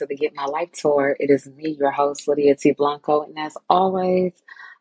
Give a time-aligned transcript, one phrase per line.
[0.00, 1.14] To the Get My Life Tour.
[1.20, 2.70] It is me, your host, Lydia T.
[2.70, 4.32] Blanco, and as always,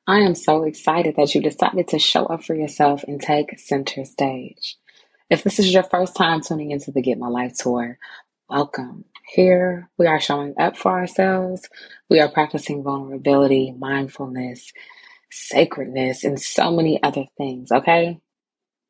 [0.07, 4.05] I am so excited that you decided to show up for yourself and take center
[4.05, 4.77] stage.
[5.29, 7.97] If this is your first time tuning into the Get My Life Tour,
[8.49, 9.03] welcome.
[9.27, 11.67] Here we are showing up for ourselves.
[12.09, 14.71] We are practicing vulnerability, mindfulness,
[15.29, 18.21] sacredness, and so many other things, okay?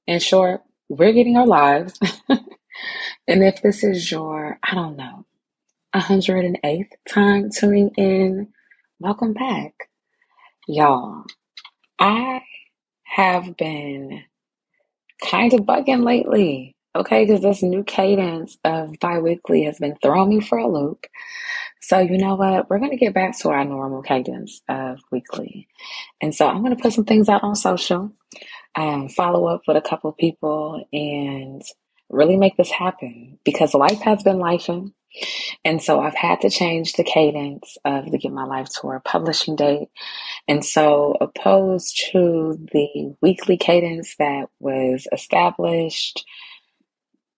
[0.05, 1.99] In short, we're getting our lives.
[3.27, 5.25] and if this is your, I don't know,
[5.95, 8.49] 108th time tuning in.
[8.99, 9.73] Welcome back.
[10.67, 11.23] Y'all,
[11.99, 12.41] I
[13.03, 14.23] have been
[15.25, 17.25] kind of bugging lately, okay?
[17.25, 21.05] Because this new cadence of bi weekly has been throwing me for a loop.
[21.81, 22.69] So, you know what?
[22.69, 25.67] We're going to get back to our normal cadence of weekly.
[26.21, 28.11] And so, I'm going to put some things out on social,
[28.75, 31.61] um, follow up with a couple people, and
[32.09, 34.93] really make this happen because life has been lifing.
[35.65, 39.55] And so I've had to change the cadence of the Get My Life Tour publishing
[39.55, 39.89] date.
[40.47, 46.25] And so, opposed to the weekly cadence that was established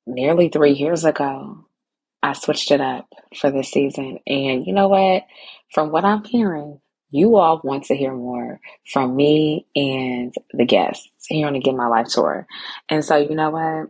[0.06, 1.66] nearly three years ago,
[2.24, 4.20] I switched it up for this season.
[4.28, 5.26] And you know what?
[5.74, 8.60] From what I'm hearing, you all want to hear more
[8.92, 12.48] from me and the guests here on the Get My Life Tour.
[12.90, 13.90] And so, you know what?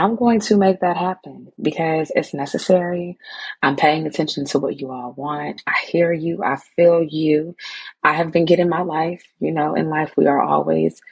[0.00, 3.18] I'm going to make that happen because it's necessary.
[3.62, 5.60] I'm paying attention to what you all want.
[5.66, 6.42] I hear you.
[6.42, 7.54] I feel you.
[8.02, 9.22] I have been getting my life.
[9.40, 11.02] You know, in life, we are always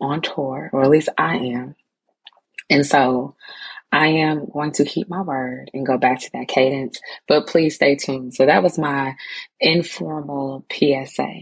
[0.00, 1.76] on tour, or at least I am.
[2.68, 3.36] And so
[3.92, 7.76] I am going to keep my word and go back to that cadence, but please
[7.76, 8.34] stay tuned.
[8.34, 9.14] So that was my
[9.60, 11.32] informal PSA.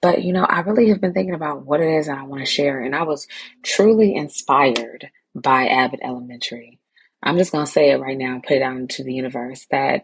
[0.00, 2.42] But you know, I really have been thinking about what it is that I want
[2.42, 3.26] to share, and I was
[3.64, 6.78] truly inspired by Abbott Elementary.
[7.22, 9.66] I'm just going to say it right now and put it out into the universe
[9.70, 10.02] that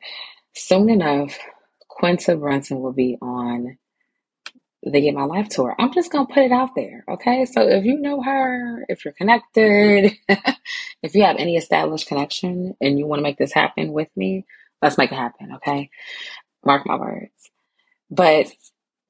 [0.55, 1.39] soon enough,
[1.89, 3.79] Quinta Brunson will be on
[4.83, 5.75] the Get My Life tour.
[5.79, 7.05] I'm just going to put it out there.
[7.09, 7.45] Okay.
[7.45, 10.17] So if you know her, if you're connected,
[11.03, 14.47] if you have any established connection and you want to make this happen with me,
[14.81, 15.55] let's make it happen.
[15.57, 15.91] Okay.
[16.65, 17.51] Mark my words.
[18.11, 18.47] But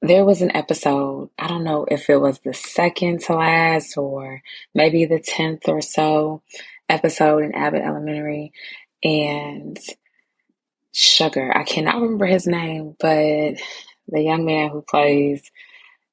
[0.01, 4.41] there was an episode, I don't know if it was the second to last or
[4.73, 6.41] maybe the 10th or so
[6.89, 8.51] episode in Abbott Elementary.
[9.03, 9.79] And
[10.91, 13.55] Sugar, I cannot remember his name, but
[14.07, 15.49] the young man who plays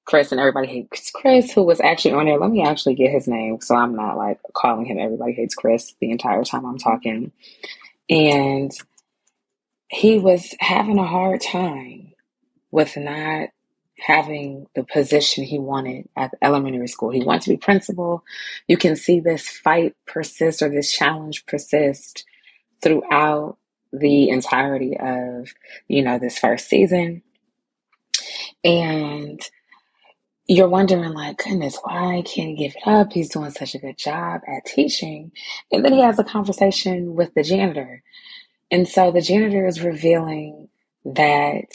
[0.05, 2.38] Chris and everybody hates Chris, who was actually on there.
[2.38, 5.94] Let me actually get his name so I'm not like calling him everybody hates Chris
[6.00, 7.32] the entire time I'm talking.
[8.09, 8.70] And
[9.88, 12.12] he was having a hard time
[12.70, 13.49] with not
[13.98, 17.10] having the position he wanted at elementary school.
[17.10, 18.25] He wanted to be principal.
[18.66, 22.25] You can see this fight persist or this challenge persist
[22.82, 23.56] throughout
[23.92, 25.53] the entirety of,
[25.88, 27.22] you know, this first season.
[28.64, 29.41] And
[30.47, 33.12] you're wondering, like, goodness, why can't he give it up?
[33.12, 35.32] He's doing such a good job at teaching.
[35.72, 38.03] And then he has a conversation with the janitor.
[38.70, 40.69] And so the janitor is revealing
[41.04, 41.66] that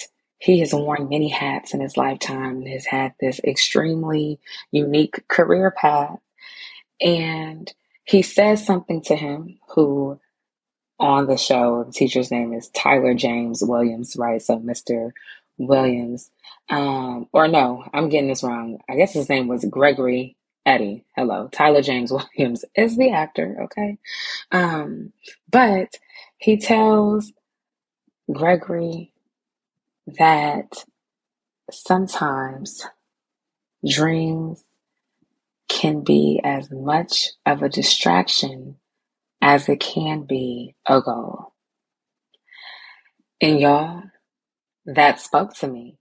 [0.43, 5.71] he has worn many hats in his lifetime and has had this extremely unique career
[5.71, 6.19] path.
[6.99, 7.73] And
[8.03, 10.19] he says something to him who
[10.99, 14.41] on the show, the teacher's name is Tyler James Williams, right?
[14.41, 15.11] So Mr.
[15.57, 16.29] Williams.
[16.69, 18.79] Um, or no, I'm getting this wrong.
[18.89, 21.05] I guess his name was Gregory Eddie.
[21.15, 21.47] Hello.
[21.53, 23.97] Tyler James Williams is the actor, okay?
[24.51, 25.13] Um,
[25.49, 25.97] but
[26.37, 27.31] he tells
[28.29, 29.12] Gregory
[30.07, 30.85] that
[31.71, 32.85] sometimes
[33.87, 34.63] dreams
[35.69, 38.77] can be as much of a distraction
[39.41, 41.53] as it can be a goal.
[43.41, 44.03] And y'all,
[44.85, 45.97] that spoke to me.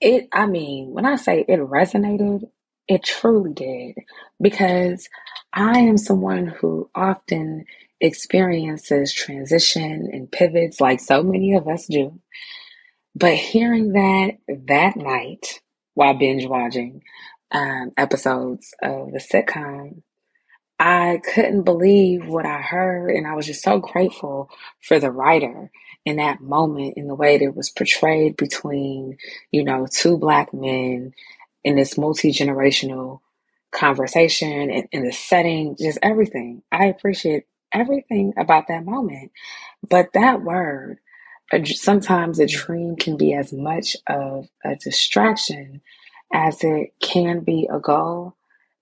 [0.00, 2.50] It, I mean, when I say it resonated,
[2.88, 3.96] it truly did.
[4.40, 5.08] Because
[5.52, 7.66] I am someone who often
[8.00, 12.20] experiences transition and pivots like so many of us do.
[13.14, 15.60] But hearing that that night
[15.94, 17.02] while binge watching,
[17.50, 20.02] um, episodes of the sitcom,
[20.78, 23.10] I couldn't believe what I heard.
[23.10, 24.50] And I was just so grateful
[24.80, 25.70] for the writer
[26.04, 29.16] in that moment, in the way that it was portrayed between,
[29.50, 31.12] you know, two black men
[31.64, 33.20] in this multi generational
[33.72, 36.62] conversation and in the setting, just everything.
[36.70, 39.32] I appreciate everything about that moment.
[39.88, 40.98] But that word,
[41.74, 45.82] sometimes a dream can be as much of a distraction
[46.32, 48.34] as it can be a goal,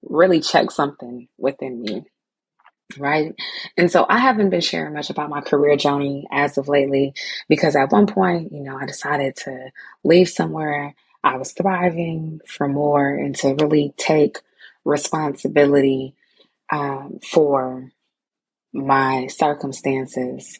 [0.02, 2.04] really check something within me.
[2.98, 3.34] Right.
[3.76, 7.14] And so I haven't been sharing much about my career journey as of lately
[7.48, 9.70] because at one point, you know, I decided to
[10.02, 14.38] leave somewhere I was thriving for more and to really take
[14.84, 16.14] responsibility
[16.72, 17.92] um, for
[18.72, 20.58] my circumstances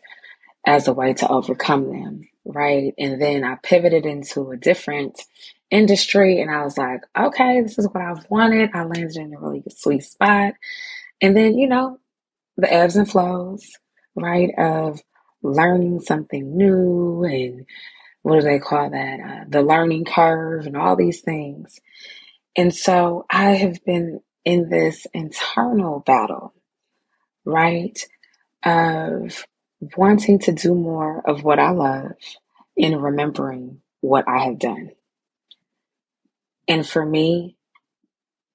[0.67, 2.95] as a way to overcome them, right?
[2.99, 5.21] And then I pivoted into a different
[5.71, 8.71] industry and I was like, okay, this is what I've wanted.
[8.75, 10.55] I landed in a really sweet spot.
[11.21, 11.99] And then, you know,
[12.57, 13.65] the ebbs and flows,
[14.15, 15.01] right, of
[15.43, 17.67] learning something new and
[18.23, 19.21] what do they call that?
[19.21, 21.81] Uh, the learning curve and all these things.
[22.56, 26.53] And so I have been in this internal battle,
[27.45, 27.99] right,
[28.65, 29.47] of
[29.97, 32.12] wanting to do more of what I love
[32.77, 34.91] and remembering what I have done.
[36.69, 37.56] And for me,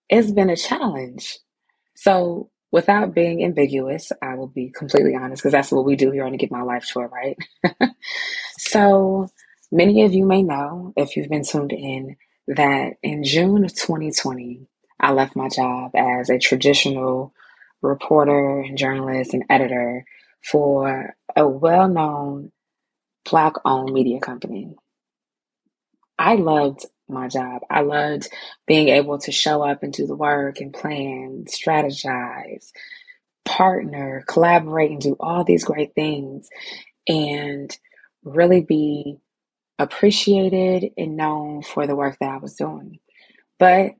[0.10, 1.40] it's been a challenge.
[1.96, 6.26] So, without being ambiguous, I will be completely honest because that's what we do here
[6.26, 7.38] on the Get My Life Tour, right?
[8.58, 9.28] so,
[9.72, 12.18] many of you may know, if you've been tuned in,
[12.48, 14.68] that in June of 2020,
[15.00, 17.34] I left my job as a traditional
[17.82, 20.06] reporter and journalist and editor
[20.46, 22.52] for a well known
[23.30, 24.76] Black owned media company.
[26.18, 27.64] I loved my job.
[27.70, 28.30] I loved
[28.68, 32.72] being able to show up and do the work and plan, strategize,
[33.44, 36.48] partner, collaborate, and do all these great things
[37.08, 37.76] and
[38.24, 39.18] really be
[39.78, 43.00] appreciated and known for the work that I was doing.
[43.60, 43.94] But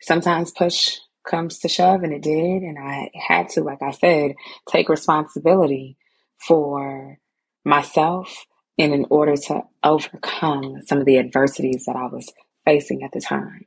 [0.00, 2.62] sometimes push comes to shove, and it did.
[2.62, 4.34] And I had to, like I said,
[4.68, 5.96] take responsibility
[6.38, 7.18] for
[7.64, 8.46] myself
[8.78, 12.32] and in order to overcome some of the adversities that I was
[12.64, 13.66] facing at the time.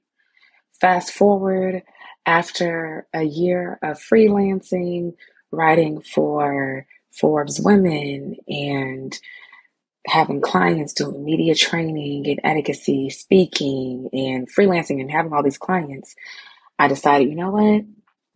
[0.81, 1.83] Fast forward
[2.25, 5.13] after a year of freelancing,
[5.51, 9.17] writing for Forbes Women and
[10.07, 16.15] having clients doing media training and etiquette, speaking and freelancing and having all these clients,
[16.77, 17.85] I decided, you know what?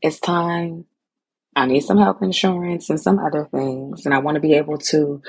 [0.02, 0.86] It's time.
[1.56, 4.06] I need some health insurance and some other things.
[4.06, 5.22] And I want to be able to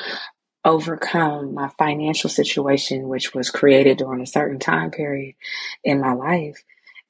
[0.64, 5.34] overcome my financial situation, which was created during a certain time period
[5.82, 6.62] in my life.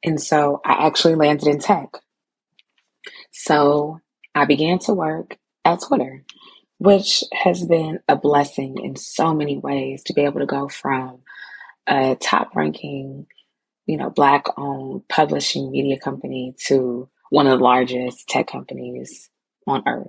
[0.02, 1.96] And so I actually landed in tech.
[3.32, 4.00] So
[4.34, 6.24] I began to work at Twitter,
[6.78, 11.18] which has been a blessing in so many ways to be able to go from
[11.86, 13.26] a top ranking,
[13.86, 19.30] you know, black owned publishing media company to one of the largest tech companies
[19.66, 20.08] on earth.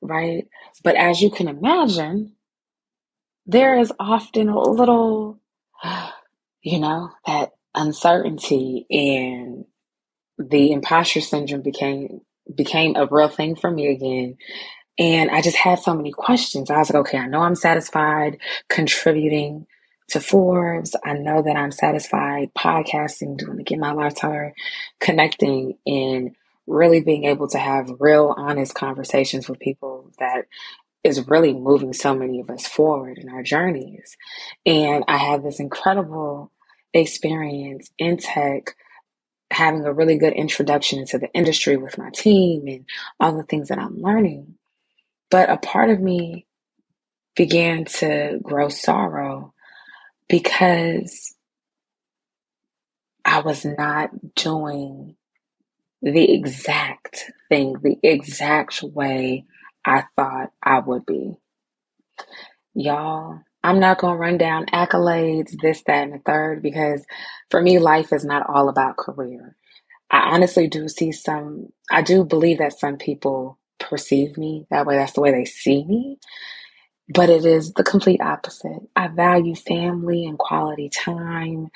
[0.00, 0.48] Right.
[0.82, 2.34] But as you can imagine,
[3.46, 5.40] there is often a little,
[6.62, 9.64] you know, that uncertainty and
[10.38, 12.20] the imposter syndrome became
[12.54, 14.36] became a real thing for me again.
[14.98, 16.70] And I just had so many questions.
[16.70, 19.66] I was like, okay, I know I'm satisfied contributing
[20.08, 20.96] to Forbes.
[21.04, 24.18] I know that I'm satisfied podcasting, doing the Get My Life
[25.00, 30.46] connecting and really being able to have real, honest conversations with people that
[31.04, 34.16] is really moving so many of us forward in our journeys.
[34.66, 36.52] And I had this incredible
[36.94, 38.76] experience in tech,
[39.50, 42.84] having a really good introduction into the industry with my team and
[43.18, 44.54] all the things that I'm learning.
[45.30, 46.46] But a part of me
[47.34, 49.51] began to grow sorrow
[50.32, 51.36] because
[53.24, 55.16] I was not doing
[56.02, 59.46] the exact thing, the exact way
[59.86, 61.34] I thought I would be.
[62.74, 67.04] Y'all, I'm not going to run down accolades, this, that, and the third, because
[67.50, 69.56] for me, life is not all about career.
[70.10, 74.96] I honestly do see some, I do believe that some people perceive me that way.
[74.96, 76.18] That's the way they see me.
[77.08, 78.82] But it is the complete opposite.
[78.96, 81.68] I value family and quality time,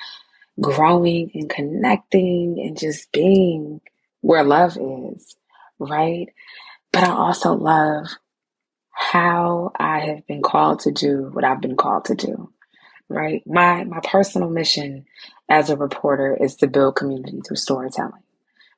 [0.61, 3.81] growing and connecting and just being
[4.21, 5.35] where love is,
[5.79, 6.27] right?
[6.93, 8.07] But I also love
[8.93, 12.47] how I have been called to do what I've been called to do.
[13.09, 13.43] right?
[13.47, 15.05] My my personal mission
[15.49, 18.23] as a reporter is to build community through storytelling.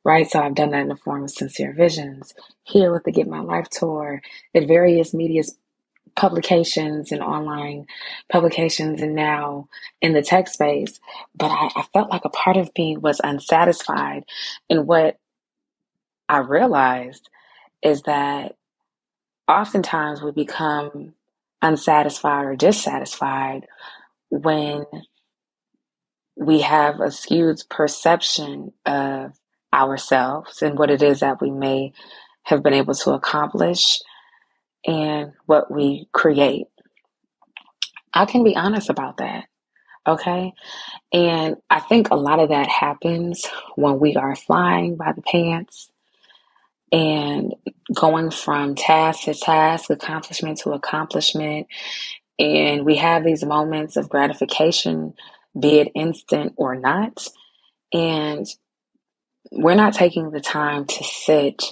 [0.05, 0.29] Right.
[0.29, 3.41] So I've done that in the form of sincere visions here with the Get My
[3.41, 4.21] Life tour
[4.55, 5.43] at various media
[6.15, 7.87] publications and online
[8.31, 9.69] publications and now
[10.01, 10.99] in the tech space.
[11.35, 14.25] But I, I felt like a part of me was unsatisfied.
[14.69, 15.17] And what
[16.29, 17.29] I realized
[17.83, 18.55] is that
[19.47, 21.13] oftentimes we become
[21.61, 23.67] unsatisfied or dissatisfied
[24.29, 24.85] when
[26.35, 29.33] we have a skewed perception of
[29.73, 31.93] ourselves and what it is that we may
[32.43, 33.99] have been able to accomplish
[34.85, 36.67] and what we create.
[38.13, 39.45] I can be honest about that.
[40.07, 40.53] Okay.
[41.13, 43.45] And I think a lot of that happens
[43.75, 45.91] when we are flying by the pants
[46.91, 47.53] and
[47.93, 51.67] going from task to task, accomplishment to accomplishment.
[52.39, 55.13] And we have these moments of gratification,
[55.59, 57.27] be it instant or not.
[57.93, 58.47] And
[59.51, 61.63] we're not taking the time to sit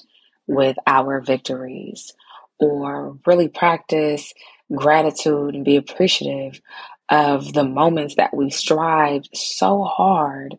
[0.46, 2.14] with our victories
[2.60, 4.34] or really practice
[4.76, 6.62] gratitude and be appreciative
[7.10, 10.58] of the moments that we strived so hard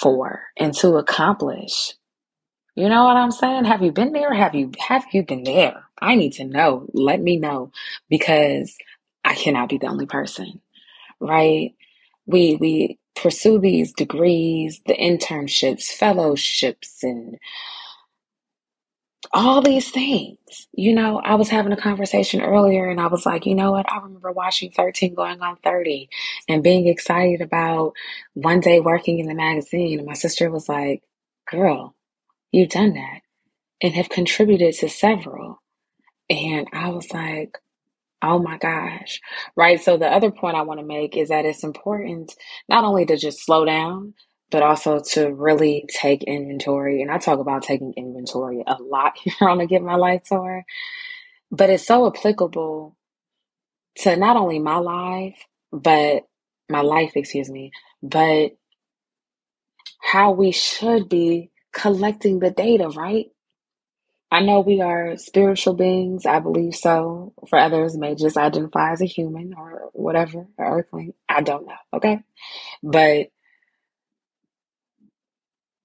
[0.00, 1.94] for and to accomplish.
[2.76, 3.66] You know what I'm saying?
[3.66, 4.32] Have you been there?
[4.34, 5.84] Have you have you been there?
[6.00, 6.86] I need to know.
[6.94, 7.72] Let me know
[8.08, 8.76] because
[9.24, 10.60] I cannot be the only person.
[11.20, 11.74] Right?
[12.26, 17.38] We we pursue these degrees, the internships, fellowships and
[19.32, 20.38] all these things.
[20.72, 23.90] You know, I was having a conversation earlier and I was like, you know what?
[23.90, 26.08] I remember watching 13 going on 30
[26.48, 27.94] and being excited about
[28.34, 29.98] one day working in the magazine.
[29.98, 31.02] And my sister was like,
[31.50, 31.94] girl,
[32.52, 33.20] you've done that
[33.82, 35.62] and have contributed to several.
[36.30, 37.58] And I was like,
[38.22, 39.20] oh my gosh.
[39.56, 39.80] Right.
[39.80, 42.34] So the other point I want to make is that it's important
[42.68, 44.14] not only to just slow down,
[44.50, 47.02] but also to really take inventory.
[47.02, 50.64] And I talk about taking inventory a lot here on the Get My Life Tour,
[51.50, 52.96] but it's so applicable
[53.98, 55.38] to not only my life,
[55.72, 56.24] but
[56.70, 58.52] my life, excuse me, but
[60.00, 63.26] how we should be collecting the data, right?
[64.30, 66.26] I know we are spiritual beings.
[66.26, 67.32] I believe so.
[67.48, 71.14] For others, may just identify as a human or whatever, or earthling.
[71.28, 71.74] I don't know.
[71.94, 72.20] Okay.
[72.82, 73.28] But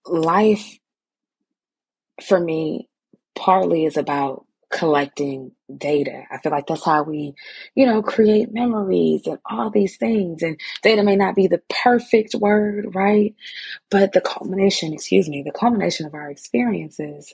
[0.07, 0.79] life
[2.23, 2.89] for me
[3.35, 6.23] partly is about collecting data.
[6.31, 7.33] I feel like that's how we,
[7.75, 10.43] you know, create memories and all these things.
[10.43, 13.35] And data may not be the perfect word, right?
[13.91, 17.33] But the culmination, excuse me, the culmination of our experiences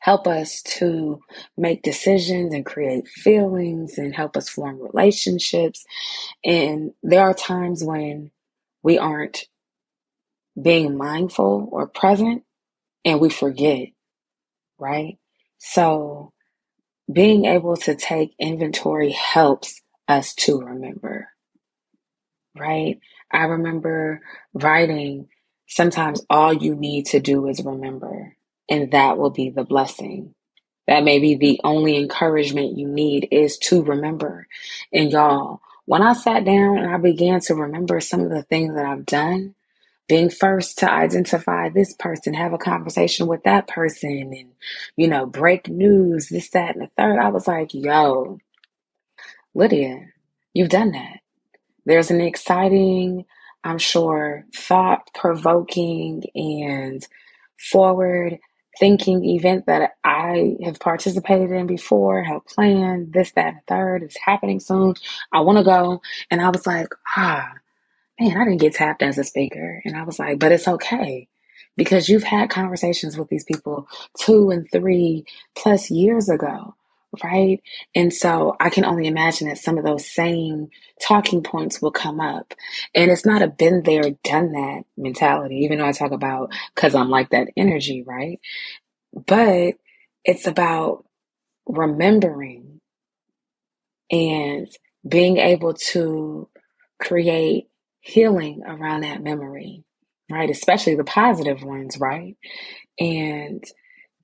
[0.00, 1.20] help us to
[1.56, 5.84] make decisions and create feelings and help us form relationships.
[6.44, 8.30] And there are times when
[8.82, 9.46] we aren't
[10.62, 12.44] being mindful or present
[13.04, 13.88] and we forget,
[14.78, 15.18] right?
[15.58, 16.32] So
[17.12, 21.28] being able to take inventory helps us to remember,
[22.56, 23.00] right?
[23.32, 24.22] I remember
[24.54, 25.28] writing,
[25.68, 28.36] sometimes all you need to do is remember,
[28.68, 30.34] and that will be the blessing.
[30.86, 34.46] That may be the only encouragement you need is to remember.
[34.92, 38.74] And y'all, when I sat down and I began to remember some of the things
[38.74, 39.54] that I've done,
[40.10, 44.52] being first to identify this person, have a conversation with that person, and,
[44.98, 47.20] you know, break news, this, that, and the third.
[47.20, 48.40] I was like, yo,
[49.54, 50.06] Lydia,
[50.54, 51.20] you've done that.
[51.84, 53.24] There's an exciting,
[53.64, 57.06] I'm sure, thought provoking and
[57.58, 58.38] forward
[58.78, 64.02] thinking event that I have participated in before, have planned, this, that, and third.
[64.04, 64.94] It's happening soon.
[65.32, 66.00] I want to go.
[66.30, 67.52] And I was like, ah,
[68.20, 69.82] man, I didn't get tapped as a speaker.
[69.84, 71.28] And I was like, but it's okay
[71.76, 73.88] because you've had conversations with these people
[74.20, 75.24] two and three
[75.56, 76.74] plus years ago,
[77.24, 77.62] right?
[77.94, 80.68] And so I can only imagine that some of those same
[81.02, 82.54] talking points will come up.
[82.94, 86.94] And it's not a been there, done that mentality, even though I talk about because
[86.94, 88.40] I'm like that energy, right?
[89.14, 89.76] But
[90.24, 91.04] it's about
[91.66, 92.80] remembering
[94.10, 94.68] and
[95.08, 96.48] being able to
[97.00, 97.68] create
[98.00, 99.84] healing around that memory,
[100.30, 100.50] right?
[100.50, 102.36] Especially the positive ones, right?
[102.98, 103.62] And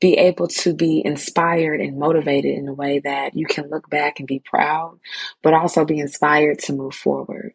[0.00, 4.18] be able to be inspired and motivated in a way that you can look back
[4.18, 4.98] and be proud,
[5.42, 7.52] but also be inspired to move forward.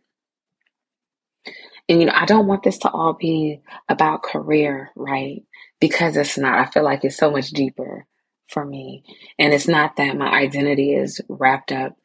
[1.88, 5.44] And, you know, I don't want this to all be about career, right?
[5.80, 6.60] Because it's not.
[6.60, 8.06] I feel like it's so much deeper
[8.48, 9.04] for me.
[9.38, 11.98] And it's not that my identity is wrapped up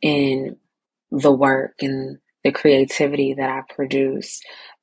[0.00, 0.56] in
[1.10, 4.40] the work and the creativity that I produce.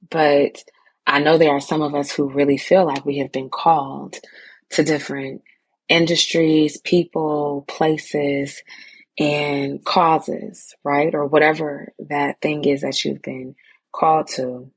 [0.10, 0.64] But
[1.08, 4.18] I know there are some of us who really feel like we have been called
[4.72, 5.44] to different
[5.90, 8.62] industries, people, places,
[9.20, 11.14] and causes, right?
[11.14, 13.56] Or whatever that thing is that you've been
[13.94, 14.72] called to.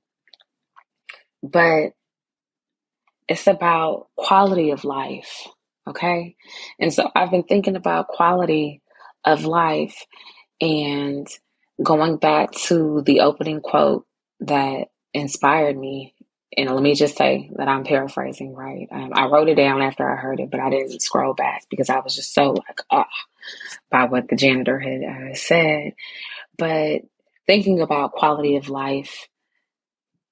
[1.43, 1.93] But
[3.29, 5.47] it's about quality of life,
[5.89, 6.37] okay?
[6.79, 8.83] And so I've been thinking about quality
[9.25, 10.05] of life
[10.61, 11.27] and
[11.83, 14.07] going back to the opening quote
[14.41, 16.15] that inspired me.
[16.57, 18.87] And let me just say that I'm paraphrasing, right?
[18.93, 21.91] Um, I wrote it down after I heard it, but I didn't scroll back because
[21.91, 23.09] I was just so like, ah,
[23.91, 25.95] by what the janitor had uh, said.
[26.57, 27.03] But
[27.47, 29.29] thinking about quality of life,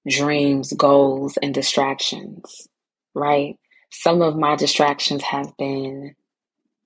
[0.09, 2.69] dreams, goals, and distractions,
[3.15, 3.57] right?
[3.91, 6.15] Some of my distractions have been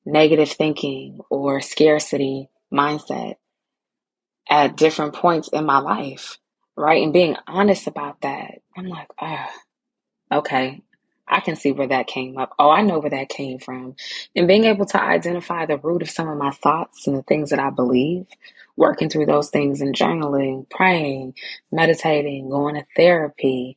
[0.07, 3.35] negative thinking or scarcity mindset
[4.51, 6.39] at different points in my life,
[6.77, 7.03] right?
[7.03, 9.51] And being honest about that, I'm like, ah,
[10.33, 10.83] okay,
[11.29, 12.55] I can see where that came up.
[12.59, 13.97] Oh, I know where that came from.
[14.37, 17.51] And being able to identify the root of some of my thoughts and the things
[17.51, 18.27] that I believe,
[18.77, 21.35] working through those things and journaling, praying,
[21.73, 23.77] meditating, going to therapy,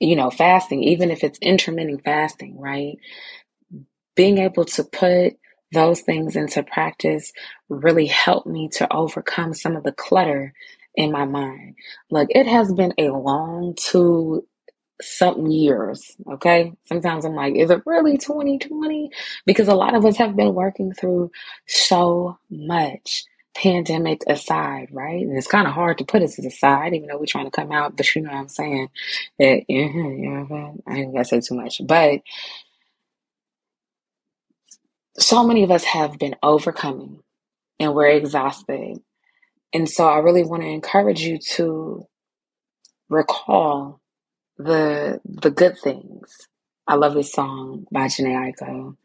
[0.00, 2.98] you know, fasting, even if it's intermittent fasting, right?
[4.16, 5.34] Being able to put
[5.74, 7.32] those things into practice
[7.70, 10.54] really helped me to overcome some of the clutter
[10.96, 11.76] in my mind.
[12.10, 14.38] Like it has been a long two
[15.02, 16.16] something years.
[16.30, 16.74] Okay.
[16.86, 19.10] Sometimes I'm like, is it really 2020?
[19.46, 21.30] Because a lot of us have been working through
[21.66, 25.22] so much pandemic aside, right?
[25.22, 27.46] And it's kind of hard to put it to the side, even though we're trying
[27.46, 28.88] to come out, but you know what I'm saying?
[29.38, 29.88] It, yeah,
[30.50, 32.20] yeah, I ain't gonna say too much, but
[35.18, 37.20] so many of us have been overcoming
[37.80, 39.00] and we're exhausted.
[39.74, 42.06] And so I really want to encourage you to
[43.10, 44.00] recall
[44.58, 46.36] the the good things.
[46.86, 48.96] I love this song by Jhené Aiko.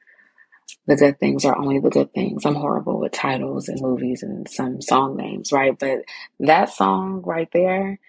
[0.87, 2.45] The good things are only the good things.
[2.45, 5.77] I'm horrible with titles and movies and some song names, right?
[5.77, 5.99] But
[6.41, 7.99] that song right there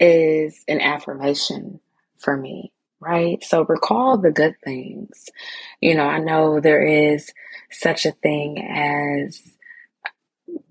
[0.00, 1.80] is an affirmation
[2.18, 2.71] for me,
[3.02, 3.42] right?
[3.44, 5.28] So recall the good things.
[5.80, 7.32] You know, I know there is
[7.70, 9.40] such a thing as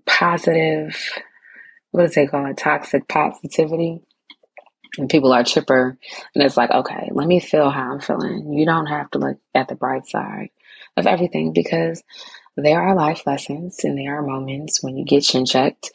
[0.05, 0.95] positive,
[1.91, 2.57] what call it?
[2.57, 4.01] Toxic positivity
[4.97, 5.97] and people are chipper
[6.35, 9.37] and it's like okay let me feel how i'm feeling you don't have to look
[9.55, 10.49] at the bright side
[10.97, 12.03] of everything because
[12.57, 15.91] there are life lessons and there are moments when you get chin checked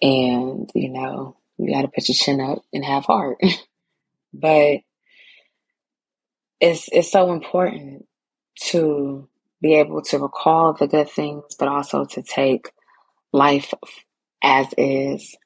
[0.00, 3.38] and you know you got to put your chin up and have heart
[4.32, 4.80] but
[6.62, 8.06] it's it's so important
[8.60, 9.28] to
[9.62, 12.72] be able to recall the good things but also to take
[13.32, 13.74] life
[14.42, 15.36] as is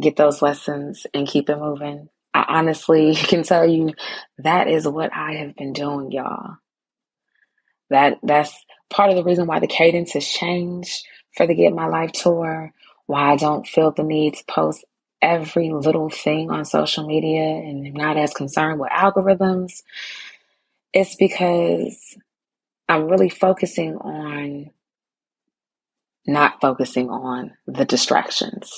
[0.00, 3.94] get those lessons and keep it moving I honestly can tell you
[4.38, 6.56] that is what I have been doing, y'all.
[7.90, 8.54] That that's
[8.90, 12.72] part of the reason why the cadence has changed for the Get My Life tour,
[13.06, 14.84] why I don't feel the need to post
[15.22, 19.82] every little thing on social media and not as concerned with algorithms.
[20.96, 22.16] It's because
[22.88, 24.70] I'm really focusing on
[26.26, 28.72] not focusing on the distractions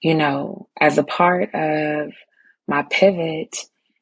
[0.00, 2.12] you know, as a part of
[2.68, 3.56] my pivot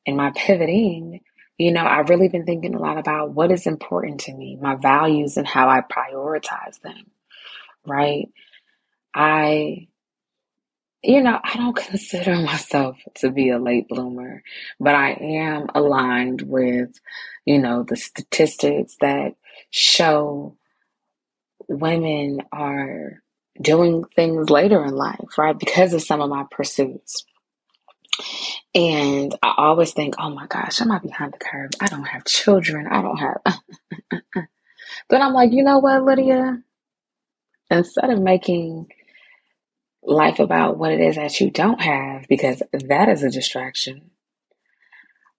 [0.07, 1.20] and my pivoting,
[1.59, 4.76] you know, I've really been thinking a lot about what is important to me, my
[4.76, 7.11] values, and how I prioritize them,
[7.87, 8.28] right?
[9.14, 9.88] I,
[11.02, 14.42] you know, I don't consider myself to be a late bloomer,
[14.80, 16.90] but I am aligned with,
[17.46, 19.37] you know, the statistics that
[19.70, 20.56] show
[21.68, 23.22] women are
[23.61, 25.58] doing things later in life, right?
[25.58, 27.24] Because of some of my pursuits.
[28.74, 31.70] And I always think, oh my gosh, am I behind the curve?
[31.80, 32.87] I don't have children.
[32.88, 33.38] I don't have.
[35.08, 36.62] but I'm like, you know what, Lydia?
[37.70, 38.88] Instead of making
[40.08, 44.10] life about what it is that you don't have, because that is a distraction,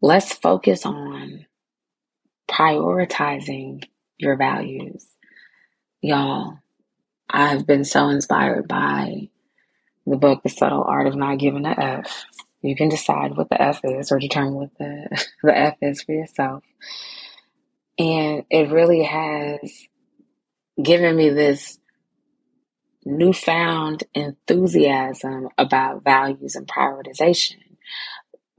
[0.02, 1.46] let's focus on
[2.50, 3.84] prioritizing
[4.18, 5.06] your values.
[6.02, 6.60] Y'all,
[7.30, 9.30] I've been so inspired by
[10.06, 12.26] the book, The Subtle Art of Not Giving a F.
[12.62, 16.14] You can decide what the F is or determine what the, the F is for
[16.14, 16.64] yourself.
[17.98, 19.88] And it really has
[20.82, 21.79] given me this
[23.10, 27.58] newfound enthusiasm about values and prioritization.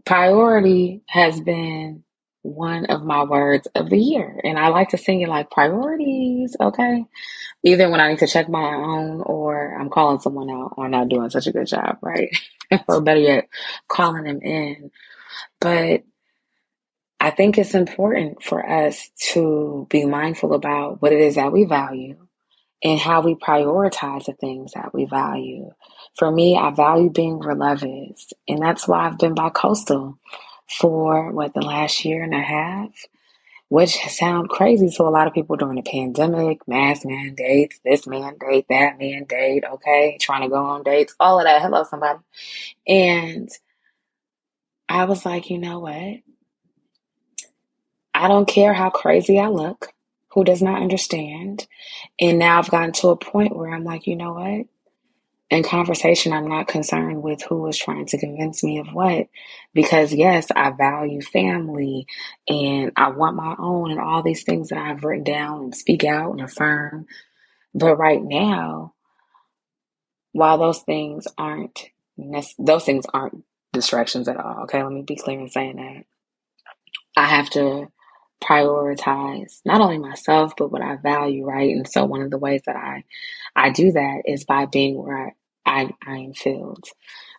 [0.04, 2.04] Priority has been
[2.42, 4.40] one of my words of the year.
[4.44, 7.04] And I like to sing it like priorities, okay?
[7.62, 10.88] Either when I need to check my own or I'm calling someone out oh, or
[10.88, 12.30] not doing such a good job, right?
[12.88, 13.48] or better yet,
[13.88, 14.90] calling them in.
[15.60, 16.04] But
[17.20, 21.64] I think it's important for us to be mindful about what it is that we
[21.64, 22.16] value
[22.82, 25.70] and how we prioritize the things that we value.
[26.16, 28.16] For me, I value being beloved,
[28.48, 30.18] and that's why I've been bi-coastal
[30.68, 32.90] for what the last year and a half,
[33.68, 38.66] which sound crazy to a lot of people during the pandemic, mask mandates, this mandate,
[38.68, 41.62] that mandate, okay, trying to go on dates, all of that.
[41.62, 42.18] Hello, somebody.
[42.86, 43.48] And
[44.88, 46.18] I was like, you know what?
[48.14, 49.92] I don't care how crazy I look,
[50.32, 51.66] who does not understand.
[52.20, 54.66] And now I've gotten to a point where I'm like, you know what?
[55.50, 59.28] In conversation, I'm not concerned with who is trying to convince me of what,
[59.74, 62.06] because yes, I value family
[62.48, 66.04] and I want my own and all these things that I've written down and speak
[66.04, 67.06] out and affirm.
[67.74, 68.94] But right now,
[70.32, 71.90] while those things aren't
[72.58, 74.64] those things aren't distractions at all.
[74.64, 76.04] Okay, let me be clear in saying that.
[77.16, 77.90] I have to
[78.42, 81.70] prioritize not only myself but what I value, right?
[81.74, 83.04] And so one of the ways that I
[83.54, 85.32] I do that is by being where I
[85.66, 86.84] I, I am filled.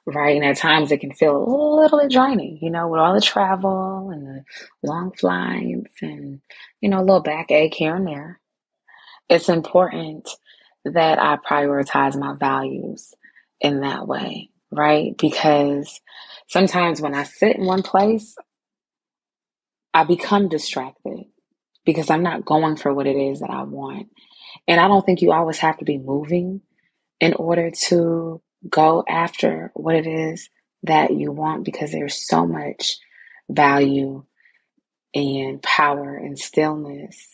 [0.05, 0.35] Right.
[0.35, 3.21] And at times it can feel a little bit draining, you know, with all the
[3.21, 4.43] travel and the
[4.81, 6.41] long flights and,
[6.79, 8.39] you know, a little backache here and there.
[9.29, 10.27] It's important
[10.85, 13.13] that I prioritize my values
[13.59, 15.15] in that way, right?
[15.17, 16.01] Because
[16.47, 18.35] sometimes when I sit in one place,
[19.93, 21.25] I become distracted
[21.85, 24.09] because I'm not going for what it is that I want.
[24.67, 26.61] And I don't think you always have to be moving
[27.19, 30.49] in order to go after what it is
[30.83, 32.97] that you want because there's so much
[33.49, 34.23] value
[35.13, 37.27] and power and stillness.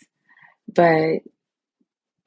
[0.73, 1.19] But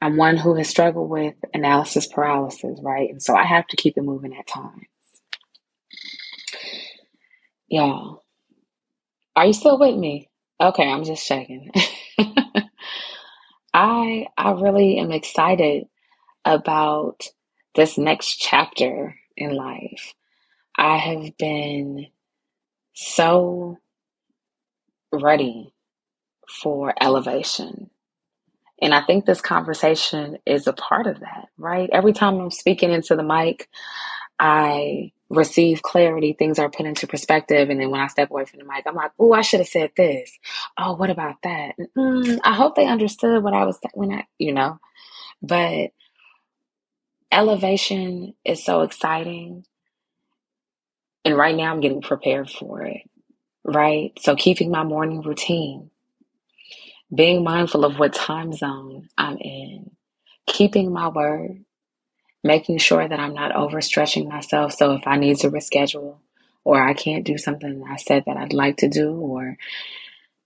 [0.01, 3.11] I'm one who has struggled with analysis paralysis, right?
[3.11, 4.87] And so I have to keep it moving at times.
[7.69, 8.20] Y'all, yeah.
[9.37, 10.31] Are you still with me?
[10.61, 11.71] Okay, I'm just checking.
[13.75, 15.87] I I really am excited
[16.45, 17.25] about
[17.77, 20.15] this next chapter in life.
[20.79, 22.09] I have been
[22.95, 23.79] so
[25.13, 25.73] ready
[26.63, 27.91] for elevation.
[28.83, 31.91] And I think this conversation is a part of that, right?
[31.93, 33.69] Every time I'm speaking into the mic,
[34.39, 37.71] I receive clarity, things are put into perspective.
[37.71, 39.69] And then when I step away from the mic, I'm like, oh, I should have
[39.69, 40.39] said this.
[40.79, 41.77] Oh, what about that?
[41.99, 44.81] Mm, I hope they understood what I was when I, you know,
[45.43, 45.93] but
[47.33, 49.65] elevation is so exciting.
[51.25, 53.03] And right now I'm getting prepared for it,
[53.65, 54.13] right?
[54.21, 55.91] So keeping my morning routine,
[57.15, 59.93] being mindful of what time zone I'm in,
[60.49, 61.65] keeping my word,
[62.43, 64.73] making sure that I'm not overstretching myself.
[64.73, 66.17] So if I need to reschedule
[66.65, 69.57] or I can't do something I said that I'd like to do or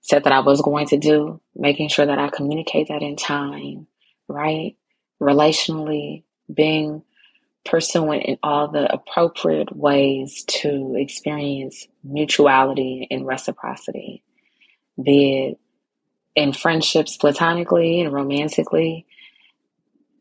[0.01, 3.87] said that I was going to do, making sure that I communicate that in time,
[4.29, 4.77] right?
[5.21, 7.03] Relationally, being
[7.65, 14.23] pursuant in all the appropriate ways to experience mutuality and reciprocity,
[15.03, 15.59] be it
[16.35, 19.07] in friendships platonically and romantically,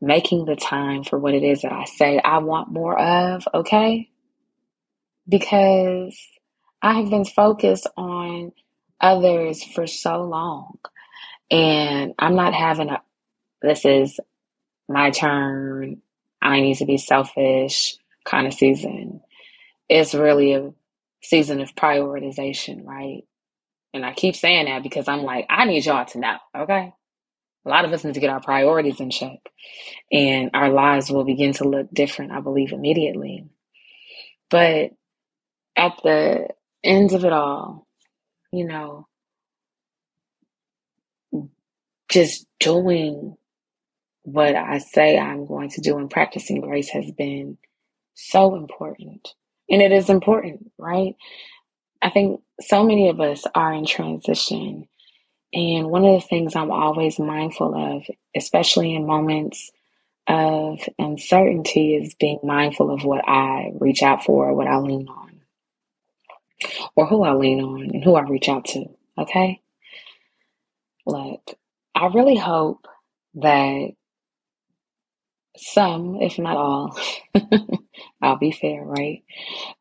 [0.04, 4.10] making the time for what it is that I say I want more of, okay?
[5.30, 6.20] Because
[6.82, 8.52] I have been focused on
[9.00, 10.78] others for so long.
[11.50, 13.02] And I'm not having a,
[13.62, 14.20] this is
[14.90, 16.02] my turn,
[16.42, 19.22] I need to be selfish kind of season.
[19.88, 20.74] It's really a
[21.22, 23.24] season of prioritization, right?
[23.94, 26.94] And I keep saying that because I'm like, I need y'all to know, okay?
[27.66, 29.40] A lot of us need to get our priorities in check
[30.12, 33.46] and our lives will begin to look different, I believe, immediately.
[34.50, 34.92] But
[35.76, 36.50] at the
[36.84, 37.88] end of it all,
[38.52, 39.08] you know,
[42.10, 43.36] just doing
[44.24, 47.58] what I say I'm going to do and practicing grace has been
[48.14, 49.30] so important.
[49.70, 51.16] And it is important, right?
[52.02, 54.88] I think so many of us are in transition
[55.54, 58.04] and one of the things I'm always mindful of,
[58.36, 59.72] especially in moments
[60.28, 65.42] of uncertainty, is being mindful of what I reach out for, what I lean on,
[66.96, 68.86] or who I lean on, and who I reach out to.
[69.18, 69.62] Okay?
[71.06, 71.56] Look,
[71.94, 72.88] I really hope
[73.36, 73.92] that
[75.56, 76.98] some, if not all,
[78.22, 79.24] I'll be fair, right,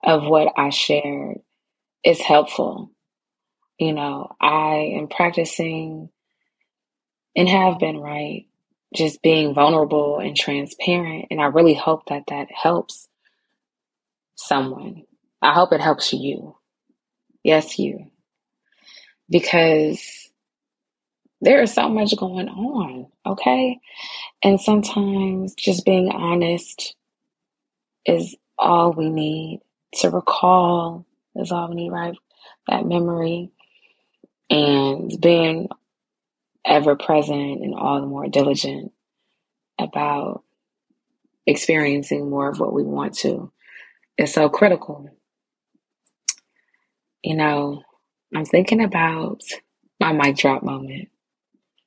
[0.05, 1.39] of what I shared
[2.05, 2.91] is helpful
[3.83, 6.09] You know, I am practicing
[7.35, 8.47] and have been right,
[8.95, 11.27] just being vulnerable and transparent.
[11.33, 13.09] And I really hope that that helps
[14.37, 15.03] someone.
[15.43, 16.55] I hope it helps you.
[17.43, 18.07] Yes, you.
[19.29, 20.31] Because
[21.41, 23.81] there is so much going on, okay?
[24.45, 26.95] And sometimes just being honest
[28.07, 29.59] is all we need
[29.95, 32.15] to recall is all we need, right?
[32.69, 33.51] That memory
[34.53, 35.67] and being
[36.65, 38.93] ever present and all the more diligent
[39.81, 40.45] about
[41.47, 43.51] experiencing more of what we want to
[44.19, 45.09] is so critical.
[47.25, 47.83] You know,
[48.35, 49.41] I'm thinking about
[49.99, 51.09] my mic drop moment.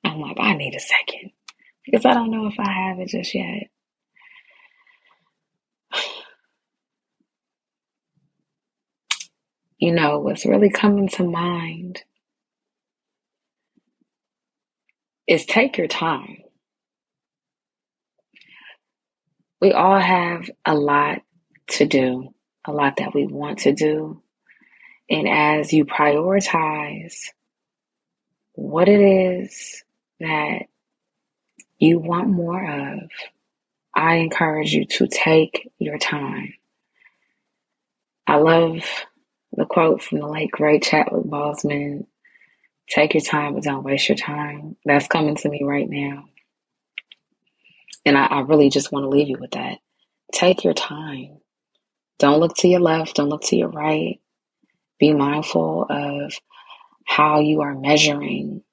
[0.03, 1.31] I'm like, I need a second
[1.85, 3.69] because I don't know if I have it just yet.
[9.77, 12.01] You know, what's really coming to mind
[15.27, 16.37] is take your time.
[19.61, 21.21] We all have a lot
[21.67, 22.33] to do,
[22.65, 24.21] a lot that we want to do.
[25.09, 27.15] And as you prioritize
[28.53, 29.83] what it is
[30.19, 30.63] that
[31.77, 33.09] you want more of,
[33.93, 36.53] I encourage you to take your time.
[38.27, 38.83] I love
[39.53, 42.05] the quote from the late great Chadwick Boseman
[42.89, 44.75] Take your time, but don't waste your time.
[44.85, 46.25] That's coming to me right now.
[48.05, 49.79] And I, I really just want to leave you with that.
[50.33, 51.39] Take your time.
[52.19, 54.19] Don't look to your left, don't look to your right.
[54.99, 56.33] Be mindful of
[57.05, 58.63] how you are measuring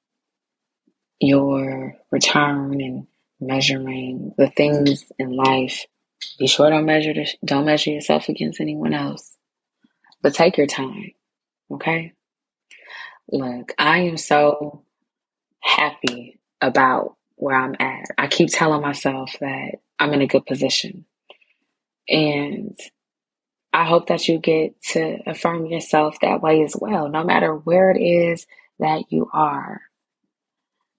[1.18, 3.07] your return and
[3.40, 5.87] measuring the things in life.
[6.38, 9.37] Be sure don't measure don't measure yourself against anyone else.
[10.22, 11.12] But take your time,
[11.70, 12.12] okay?
[13.33, 14.85] Look, I am so
[15.61, 18.07] happy about where I'm at.
[18.18, 21.07] I keep telling myself that I'm in a good position.
[22.09, 22.79] And
[23.73, 27.90] I hope that you get to affirm yourself that way as well, no matter where
[27.90, 28.47] it is
[28.81, 29.83] that you are.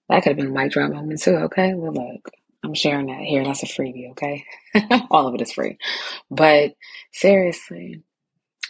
[0.08, 1.74] That could have been a mic drop moment too, okay?
[1.74, 2.30] Well, look,
[2.64, 3.44] I'm sharing that here.
[3.44, 4.44] That's a freebie, okay?
[5.10, 5.78] All of it is free.
[6.30, 6.74] But
[7.12, 8.02] seriously,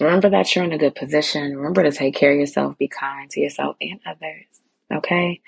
[0.00, 1.56] Remember that you're in a good position.
[1.56, 4.46] Remember to take care of yourself, be kind to yourself and others.
[4.92, 5.40] Okay.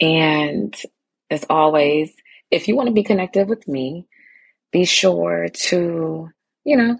[0.00, 0.74] And
[1.30, 2.12] as always,
[2.50, 4.06] if you want to be connected with me,
[4.70, 6.30] be sure to,
[6.64, 6.98] you know,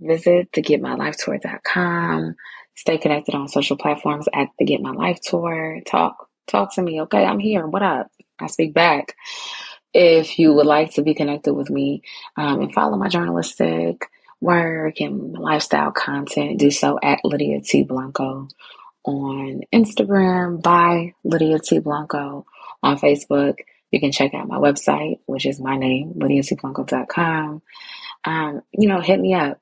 [0.00, 2.36] visit the getmylifetour.com.
[2.74, 5.80] Stay connected on social platforms at the Get My Life Tour.
[5.86, 7.00] Talk, talk to me.
[7.02, 7.24] Okay.
[7.24, 7.66] I'm here.
[7.66, 8.10] What up?
[8.38, 9.16] I speak back.
[9.94, 12.02] If you would like to be connected with me
[12.36, 17.82] um, and follow my journalistic work and lifestyle content, do so at Lydia T.
[17.82, 18.48] Blanco
[19.04, 21.78] on Instagram by Lydia T.
[21.78, 22.44] Blanco
[22.82, 23.58] on Facebook.
[23.90, 27.62] You can check out my website, which is my name, lydiatblanco.com.
[28.24, 29.60] Um, you know, hit me up.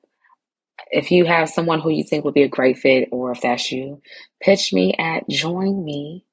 [0.91, 3.71] If you have someone who you think would be a great fit, or if that's
[3.71, 4.01] you,
[4.41, 6.25] pitch me at join me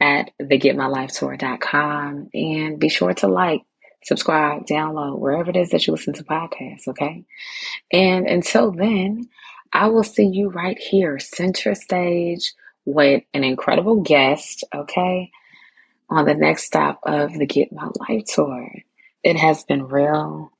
[0.00, 3.62] at thegetmylifetour.com and be sure to like,
[4.04, 7.24] subscribe, download, wherever it is that you listen to podcasts, okay?
[7.92, 9.28] And until then,
[9.72, 12.52] I will see you right here, center stage,
[12.84, 15.30] with an incredible guest, okay?
[16.10, 18.70] On the next stop of the Get My Life tour.
[19.22, 20.52] It has been real.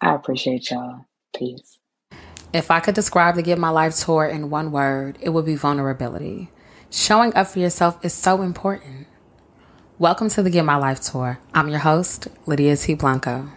[0.00, 1.04] I appreciate y'all.
[1.36, 1.78] Peace.
[2.52, 5.54] If I could describe the Get My Life tour in one word, it would be
[5.54, 6.50] vulnerability.
[6.90, 9.06] Showing up for yourself is so important.
[10.00, 11.38] Welcome to the Get My Life tour.
[11.52, 12.94] I'm your host, Lydia T.
[12.94, 13.50] Blanco.